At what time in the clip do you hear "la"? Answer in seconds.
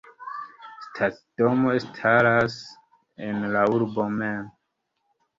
3.57-3.61